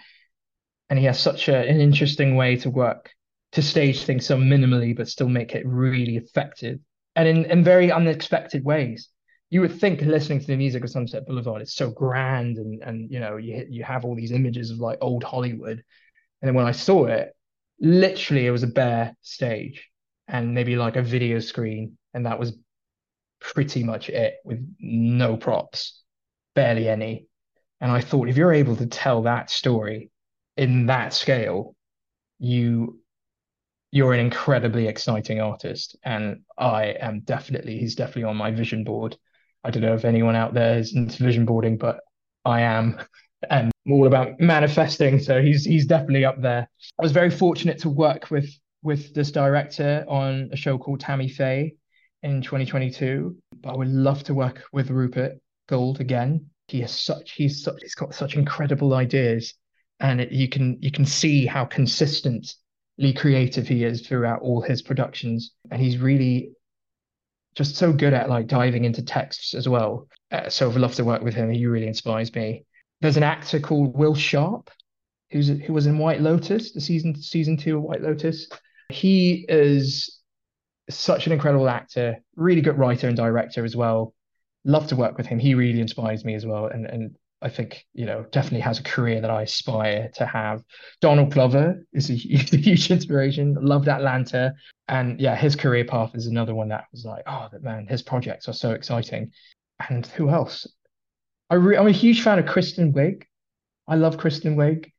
[0.91, 3.11] and he has such a, an interesting way to work
[3.53, 6.79] to stage things so minimally, but still make it really effective
[7.15, 9.09] and in in very unexpected ways.
[9.49, 13.09] You would think listening to the music of Sunset Boulevard, it's so grand, and and
[13.09, 15.83] you know you you have all these images of like old Hollywood,
[16.41, 17.35] and then when I saw it,
[17.79, 19.89] literally it was a bare stage
[20.27, 22.53] and maybe like a video screen, and that was
[23.39, 26.01] pretty much it with no props,
[26.53, 27.27] barely any.
[27.81, 30.10] And I thought if you're able to tell that story
[30.61, 31.75] in that scale,
[32.37, 32.99] you
[33.91, 35.97] you're an incredibly exciting artist.
[36.03, 39.17] And I am definitely he's definitely on my vision board.
[39.63, 41.99] I don't know if anyone out there is into vision boarding, but
[42.45, 42.99] I am.
[43.49, 45.17] And I'm all about manifesting.
[45.17, 46.69] So he's he's definitely up there.
[46.99, 48.47] I was very fortunate to work with
[48.83, 51.73] with this director on a show called Tammy Faye
[52.21, 53.35] in 2022.
[53.61, 56.51] But I would love to work with Rupert Goold again.
[56.67, 59.55] He has such he's such he's got such incredible ideas,
[60.01, 64.81] and it, you can you can see how consistently creative he is throughout all his
[64.81, 66.51] productions, and he's really
[67.55, 70.07] just so good at like diving into texts as well.
[70.31, 71.51] Uh, so I'd love to work with him.
[71.51, 72.65] He really inspires me.
[73.01, 74.71] There's an actor called Will Sharpe,
[75.29, 78.47] who's who was in White Lotus, the season season two of White Lotus.
[78.89, 80.19] He is
[80.89, 84.13] such an incredible actor, really good writer and director as well.
[84.65, 85.39] Love to work with him.
[85.39, 86.65] He really inspires me as well.
[86.67, 90.63] And and I think, you know, definitely has a career that I aspire to have.
[91.01, 93.57] Donald Glover is a, a huge inspiration.
[93.59, 94.53] Loved Atlanta.
[94.87, 98.47] And yeah, his career path is another one that was like, oh, man, his projects
[98.47, 99.31] are so exciting.
[99.89, 100.67] And who else?
[101.49, 103.23] I re- I'm a huge fan of Kristen Wiig.
[103.87, 104.91] I love Kristen Wiig.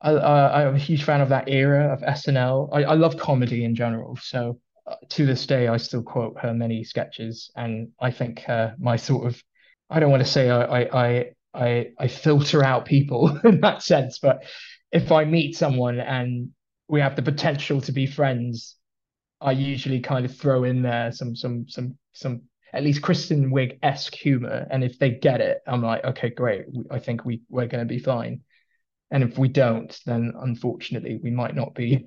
[0.00, 2.70] I, uh, I'm a huge fan of that era of SNL.
[2.72, 4.16] I, I love comedy in general.
[4.22, 8.70] So uh, to this day, I still quote her many sketches, and I think uh,
[8.78, 9.42] my sort of
[9.90, 13.82] I don't want to say I I I I I filter out people in that
[13.82, 14.44] sense, but
[14.92, 16.50] if I meet someone and
[16.88, 18.76] we have the potential to be friends,
[19.40, 23.78] I usually kind of throw in there some some some some at least Kristen Wiig
[23.82, 26.66] esque humor, and if they get it, I'm like, okay, great.
[26.90, 28.42] I think we we're going to be fine.
[29.10, 32.06] And if we don't, then unfortunately we might not be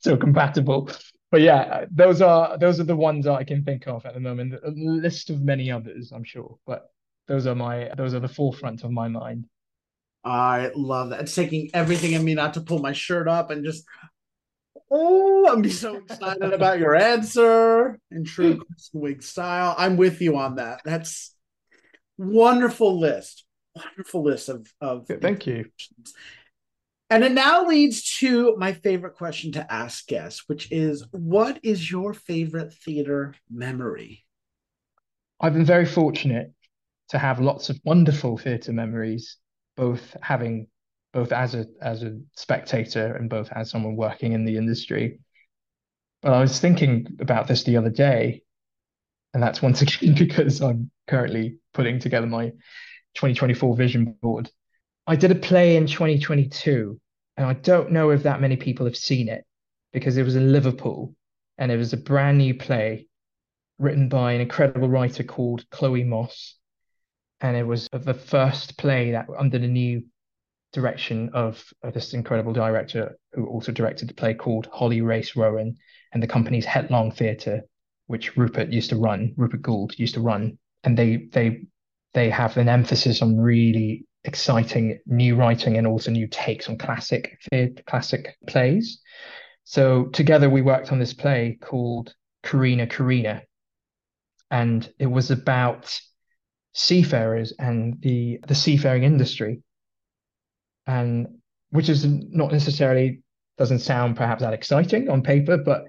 [0.00, 0.90] so compatible.
[1.30, 4.54] But yeah, those are those are the ones I can think of at the moment.
[4.54, 6.90] A list of many others, I'm sure, but
[7.32, 9.46] those are my those are the forefront of my mind.
[10.22, 11.20] I love that.
[11.22, 13.84] It's taking everything in me not to pull my shirt up and just
[14.90, 19.74] oh, I'm so excited about your answer in true Kristen Wiig style.
[19.78, 20.82] I'm with you on that.
[20.84, 21.34] That's
[22.18, 25.64] wonderful list wonderful list of of thank you
[27.08, 31.90] and it now leads to my favorite question to ask guests which is what is
[31.90, 34.26] your favorite theater memory
[35.40, 36.52] i've been very fortunate
[37.12, 39.38] to have lots of wonderful theater memories
[39.76, 40.66] both having
[41.14, 45.18] both as a as a spectator and both as someone working in the industry
[46.20, 48.42] but i was thinking about this the other day
[49.32, 52.50] and that's once again because i'm currently putting together my
[53.14, 54.50] 2024 vision board.
[55.06, 57.00] I did a play in 2022,
[57.36, 59.44] and I don't know if that many people have seen it
[59.92, 61.14] because it was in Liverpool
[61.58, 63.08] and it was a brand new play
[63.78, 66.56] written by an incredible writer called Chloe Moss.
[67.42, 70.04] And it was the first play that under the new
[70.72, 75.76] direction of, of this incredible director who also directed the play called Holly Race Roughan
[76.12, 77.62] and the company's Headlong Theatre,
[78.06, 80.56] which Rupert used to run, Rupert Goold used to run.
[80.84, 81.64] And they they
[82.14, 87.38] they have an emphasis on really exciting new writing and also new takes on classic
[87.86, 89.00] classic plays.
[89.64, 92.14] So together we worked on this play called
[92.44, 93.42] Corrina Corrina,
[94.50, 96.00] and it was about
[96.72, 99.62] seafarers and the the seafaring industry,
[100.86, 101.26] and
[101.70, 103.22] which is not necessarily
[103.58, 105.84] doesn't sound perhaps that exciting on paper, but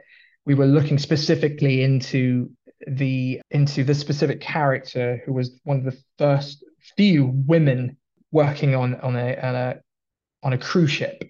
[0.46, 2.52] we were looking specifically into
[2.88, 6.64] the into the specific character who was one of the first
[6.98, 7.98] few women
[8.32, 9.76] working on on a on a
[10.44, 11.24] on a cruise ship.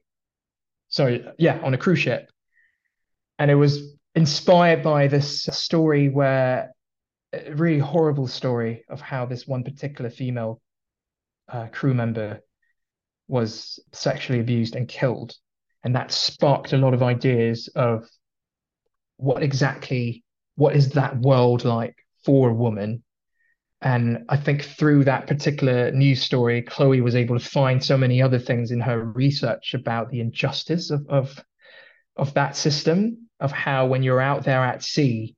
[0.90, 2.30] sorry, yeah, on a cruise ship.
[3.38, 6.72] And it was inspired by this story where
[7.34, 10.62] a really horrible story of how this one particular female
[11.52, 12.42] uh, crew member
[13.28, 15.34] was sexually abused and killed.
[15.84, 18.08] And that sparked a lot of ideas of
[19.18, 20.24] what exactly,
[20.56, 23.04] what is that world like for a woman?
[23.82, 28.22] And I think through that particular news story, Chloe was able to find so many
[28.22, 31.44] other things in her research about the injustice of, of,
[32.16, 35.36] of that system, of how when you're out there at sea,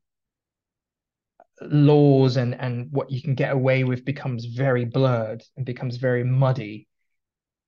[1.61, 6.23] laws and and what you can get away with becomes very blurred and becomes very
[6.23, 6.87] muddy.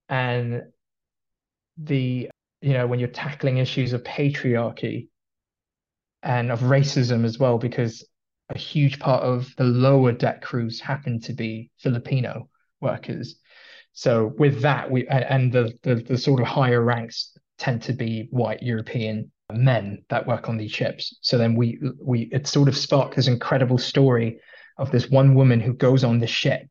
[0.09, 0.63] And
[1.77, 2.29] the
[2.61, 5.07] you know when you're tackling issues of patriarchy
[6.23, 8.05] and of racism as well because
[8.49, 12.49] a huge part of the lower deck crews happen to be filipino
[12.81, 13.35] workers.
[13.93, 18.27] So with that we and the the, the sort of higher ranks tend to be
[18.31, 21.17] white european men that work on these ships.
[21.21, 24.39] So then we we it sort of sparked this incredible story
[24.77, 26.67] of this one woman who goes on the ship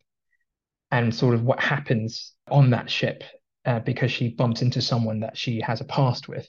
[0.90, 3.24] and sort of what happens on that ship
[3.64, 6.48] uh, because she bumps into someone that she has a past with.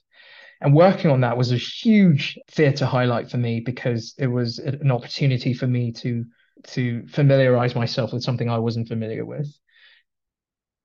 [0.61, 4.91] And working on that was a huge theatre highlight for me because it was an
[4.91, 6.25] opportunity for me to
[6.67, 9.47] to familiarize myself with something I wasn't familiar with.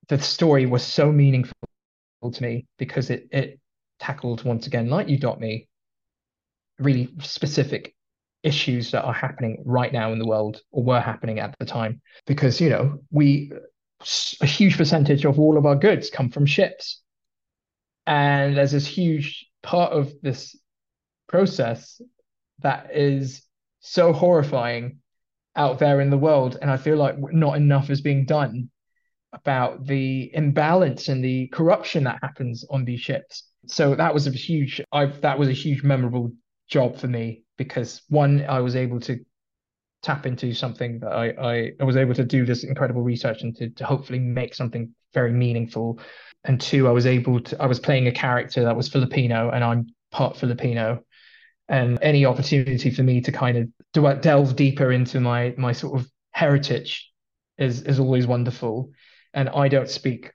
[0.08, 1.56] The story was so meaningful
[2.30, 3.60] to me because it it
[4.02, 5.68] tackled once again, like you dot me,
[6.78, 7.94] really specific
[8.42, 12.02] issues that are happening right now in the world or were happening at the time.
[12.26, 13.52] Because, you know, we
[14.40, 17.00] a huge percentage of all of our goods come from ships.
[18.06, 20.58] And there's this huge part of this
[21.28, 22.00] process
[22.58, 23.42] that is
[23.80, 24.98] so horrifying
[25.54, 26.58] out there in the world.
[26.60, 28.70] And I feel like not enough is being done
[29.32, 33.44] about the imbalance and the corruption that happens on these ships.
[33.66, 36.32] So that was a huge I that was a huge memorable
[36.68, 39.18] job for me because one, I was able to
[40.02, 43.54] tap into something that I, I, I was able to do this incredible research and
[43.56, 46.00] to, to hopefully make something very meaningful.
[46.44, 49.62] And two, I was able to I was playing a character that was Filipino and
[49.62, 51.04] I'm part Filipino.
[51.68, 56.00] And any opportunity for me to kind of do, delve deeper into my my sort
[56.00, 57.10] of heritage
[57.58, 58.90] is is always wonderful.
[59.34, 60.32] And I don't speak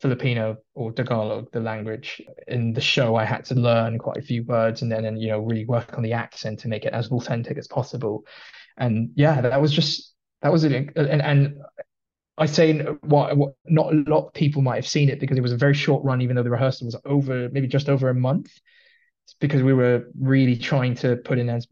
[0.00, 2.20] Filipino or Tagalog, the language.
[2.48, 5.28] In the show, I had to learn quite a few words and then, and, you
[5.28, 8.24] know, really work on the accent to make it as authentic as possible.
[8.76, 11.54] And yeah, that was just that was an and, and
[12.38, 15.42] I say what, what not a lot of people might have seen it because it
[15.42, 18.14] was a very short run, even though the rehearsal was over maybe just over a
[18.14, 18.52] month.
[19.24, 21.66] It's because we were really trying to put in as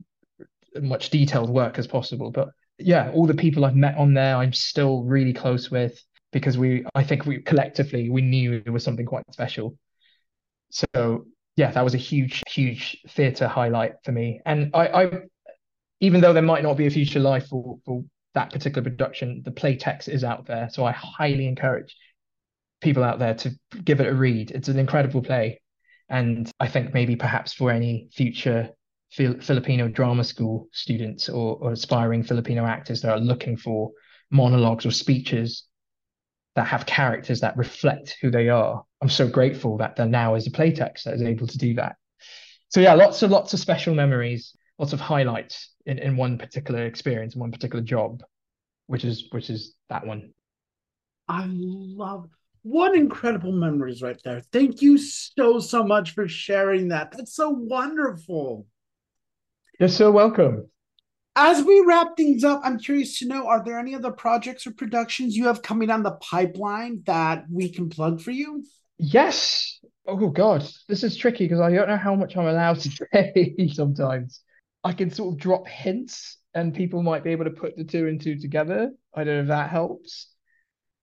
[0.77, 2.31] much detailed work as possible.
[2.31, 2.49] But
[2.79, 6.03] yeah, all the people I've met on there, I'm still really close with
[6.35, 9.79] because we I think we collectively we knew it was something quite special.
[10.71, 11.27] So
[11.57, 14.41] yeah, that was a huge, huge theatre highlight for me.
[14.45, 15.11] And I, I
[16.01, 18.03] even though there might not be a future life for, for
[18.35, 20.69] that particular production, the play text is out there.
[20.71, 21.97] So I highly encourage
[22.83, 23.53] people out there to
[23.85, 24.51] give it a read.
[24.51, 25.61] It's an incredible play.
[26.09, 28.71] And I think maybe perhaps for any future
[29.13, 33.93] Filipino drama school students or, or aspiring Filipino actors that are looking for
[34.33, 35.69] monologues or speeches
[36.55, 38.85] that have characters that reflect who they are.
[39.03, 41.97] I'm so grateful that there now is a playtext that is able to do that.
[42.69, 46.87] So yeah, lots of lots of special memories, lots of highlights in, in one particular
[46.87, 48.23] experience, in one particular job,
[48.87, 50.33] which is which is that one.
[51.29, 52.29] I love
[52.63, 54.41] what incredible memories right there.
[54.41, 57.13] Thank you so so much for sharing that.
[57.13, 58.67] That's so wonderful.
[59.79, 60.69] You're so welcome.
[61.37, 64.73] As we wrap things up, I'm curious to know are there any other projects or
[64.73, 68.65] productions you have coming down the pipeline that we can plug for you?
[68.99, 69.81] Yes.
[70.07, 70.65] Oh, God.
[70.89, 74.43] This is tricky because I don't know how much I'm allowed to say sometimes.
[74.85, 78.07] I can sort of drop hints and people might be able to put the two
[78.07, 78.93] and two together.
[79.13, 80.29] I don't know if that helps.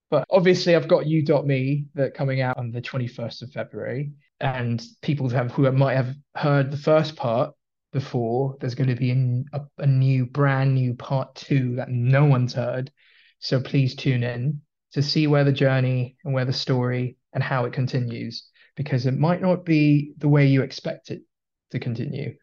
[0.08, 4.12] But obviously, I've got you.me that coming out on the 21st of February.
[4.40, 7.54] And people have who might have heard the first part
[7.92, 8.56] before.
[8.60, 9.10] There's going to be
[9.52, 12.90] a, a, new, brand new part two that no one's heard.
[13.38, 14.62] So please tune in
[14.92, 19.16] to see where the journey and where the story and how it continues, because it
[19.16, 21.22] might not be the way you expect it
[21.70, 22.34] to continue.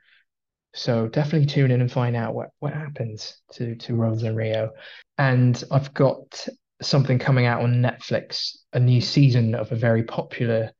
[0.74, 4.72] So definitely tune in and find out what, what happens to, to Rose and Rio.
[5.18, 6.48] And I've got
[6.82, 10.72] something coming out on Netflix, a new season of a very popular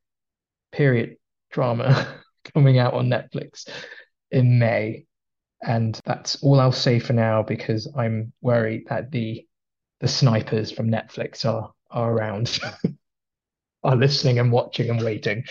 [0.72, 1.16] period
[1.50, 2.06] drama
[2.54, 3.68] coming out on Netflix
[4.30, 5.06] in May.
[5.62, 9.46] And that's all I'll say for now because I'm worried that the
[10.00, 12.58] the snipers from Netflix are are around,
[13.84, 15.44] are listening and watching and waiting.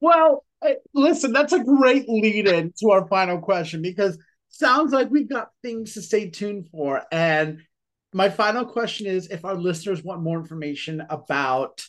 [0.00, 4.18] Well, uh, listen, that's a great lead in to our final question because
[4.48, 7.02] sounds like we've got things to stay tuned for.
[7.12, 7.62] And
[8.12, 11.82] my final question is if our listeners want more information about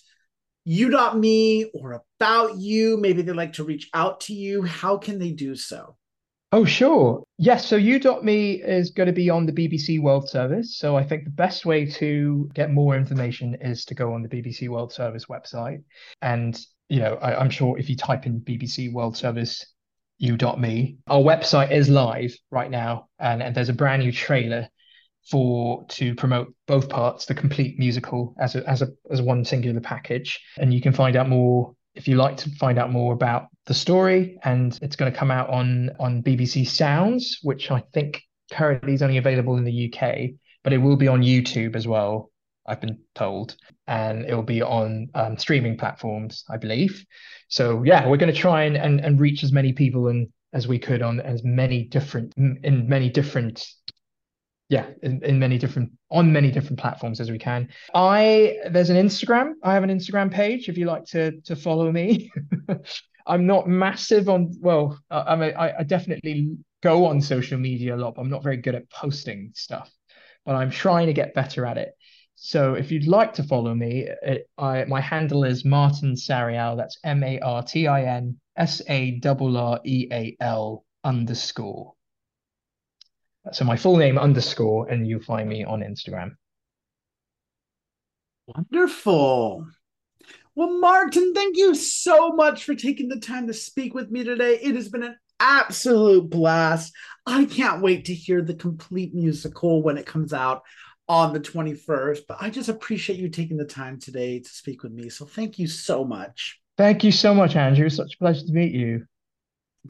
[0.64, 5.32] you.me or about you, maybe they'd like to reach out to you, how can they
[5.32, 5.98] do so?
[6.54, 7.24] Oh, sure.
[7.38, 7.66] Yes.
[7.66, 10.78] So you.me is going to be on the BBC World Service.
[10.78, 14.28] So I think the best way to get more information is to go on the
[14.28, 15.82] BBC World Service website.
[16.22, 16.60] And,
[16.90, 19.66] you know, I, am sure if you type in BBC World Service
[20.18, 23.08] you.me, our website is live right now.
[23.18, 24.68] And, and there's a brand new trailer
[25.30, 29.80] for to promote both parts, the complete musical as a, as a as one singular
[29.80, 30.40] package.
[30.58, 33.74] And you can find out more if you like to find out more about the
[33.74, 34.38] story.
[34.44, 39.02] And it's going to come out on on BBC Sounds, which I think currently is
[39.02, 40.32] only available in the UK,
[40.64, 42.32] but it will be on YouTube as well.
[42.68, 43.56] I've been told,
[43.88, 47.04] and it will be on um, streaming platforms, I believe.
[47.48, 50.68] So yeah, we're going to try and, and and reach as many people and as
[50.68, 53.66] we could on as many different in many different
[54.72, 57.68] yeah in, in many different on many different platforms as we can.
[57.94, 59.52] I there's an instagram.
[59.64, 62.32] I have an instagram page if you like to to follow me.
[63.28, 68.22] I'm not massive on well i I definitely go on social media a lot but
[68.22, 69.92] i'm not very good at posting stuff
[70.46, 71.92] but i'm trying to get better at it.
[72.36, 76.78] So if you'd like to follow me it, I, my handle is martin sarreal.
[76.78, 79.26] That's m-a-r-t-i-n s-a-r-r-e-a-l
[81.04, 81.94] underscore
[83.52, 86.32] so my full name underscore, and you'll find me on Instagram.
[88.48, 89.68] Wonderful.
[90.56, 94.60] Well, Martin, thank you so much for taking the time to speak with me today.
[94.62, 96.94] It has been an absolute blast.
[97.26, 100.64] I can't wait to hear the complete musical when it comes out
[101.08, 102.20] on the 21st.
[102.28, 105.10] But I just appreciate you taking the time today to speak with me.
[105.10, 106.60] So thank you so much.
[106.78, 107.90] Thank you so much, Andrew.
[107.90, 109.06] Such a pleasure to meet you.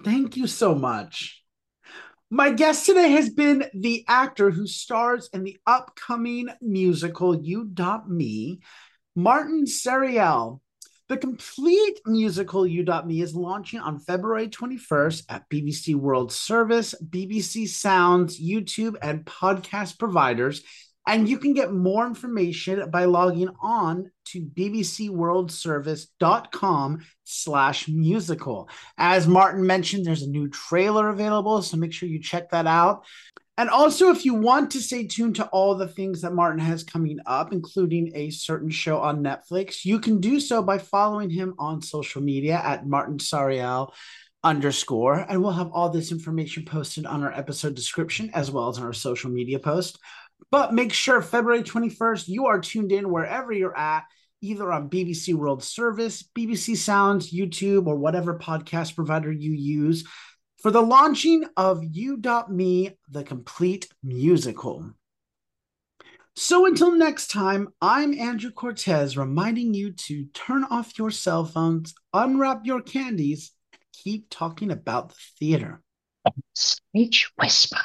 [0.04, 1.41] Thank you so much.
[2.34, 8.10] My guest today has been the actor who stars in the upcoming musical You Dot
[8.10, 8.62] Me,
[9.18, 10.62] Martin Sarreal.
[11.10, 16.96] The complete musical You Dot Me is launching on February 21st at BBC World Service,
[17.04, 20.64] BBC Sounds, YouTube, and podcast providers
[21.08, 28.70] and you can get more information by logging on to bbcworldservice.com slash musical.
[28.98, 33.06] As Martin mentioned, there's a new trailer available, so make sure you check that out.
[33.58, 36.84] And also, if you want to stay tuned to all the things that Martin has
[36.84, 41.56] coming up, including a certain show on Netflix, you can do so by following him
[41.60, 43.92] on social media at Martin Sarreal
[44.44, 45.26] underscore.
[45.30, 48.86] And we'll have all this information posted on our episode description as well as on
[48.86, 50.00] our social media post.
[50.50, 54.06] But make sure February 21st, you are tuned in wherever you're at,
[54.42, 60.04] either on BBC World Service, BBC Sounds, YouTube, or whatever podcast provider you use
[60.62, 64.92] for the launching of You.me, the complete musical.
[66.36, 71.94] So until next time, I'm Andrew Cortez reminding you to turn off your cell phones,
[72.14, 73.52] unwrap your candies,
[73.94, 75.82] keep talking about the theater.
[76.54, 77.78] Stage Whisper.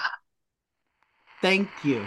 [1.42, 2.06] Thank you.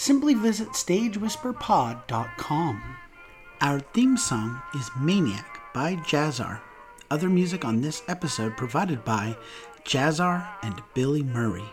[0.00, 2.96] Simply visit stagewhisperpod.com.
[3.60, 6.62] Our theme song is Maniac by Jazzar.
[7.10, 9.36] Other music on this episode provided by
[9.84, 11.66] Jazzar and Billy Murray.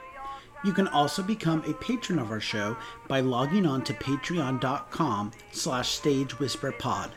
[0.65, 2.75] You can also become a patron of our show
[3.07, 7.11] by logging on to patreon.com slash stagewhisperpod.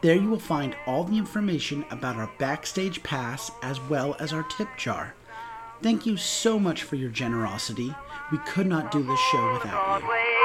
[0.00, 4.44] There you will find all the information about our backstage pass as well as our
[4.44, 5.16] tip jar.
[5.82, 7.92] Thank you so much for your generosity.
[8.30, 10.35] We could not do this show without you.